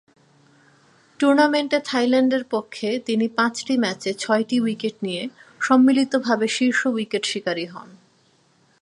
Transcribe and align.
টুর্নামেন্টে 1.19 1.79
থাইল্যান্ডের 1.85 2.43
পক্ষে 2.49 2.89
তিনি 3.05 3.25
পাঁচটি 3.37 3.73
ম্যাচে 3.77 4.11
ছয়টি 4.13 4.57
উইকেট 4.61 4.95
নিয়ে 5.03 5.23
সম্মিলিতভাবে 5.61 6.47
শীর্ষ 6.47 6.81
উইকেট 6.87 7.23
শিকারী 7.25 7.65
হন। 7.65 7.89